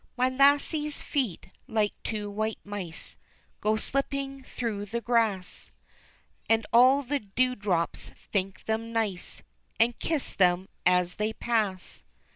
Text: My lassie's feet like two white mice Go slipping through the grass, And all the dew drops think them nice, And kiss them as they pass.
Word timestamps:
My 0.17 0.29
lassie's 0.29 0.99
feet 1.03 1.49
like 1.67 1.93
two 2.03 2.27
white 2.27 2.57
mice 2.63 3.15
Go 3.59 3.75
slipping 3.75 4.41
through 4.41 4.85
the 4.87 4.99
grass, 4.99 5.69
And 6.49 6.65
all 6.73 7.03
the 7.03 7.19
dew 7.19 7.53
drops 7.53 8.09
think 8.31 8.65
them 8.65 8.91
nice, 8.91 9.43
And 9.79 9.99
kiss 9.99 10.33
them 10.33 10.69
as 10.87 11.17
they 11.17 11.33
pass. 11.33 12.01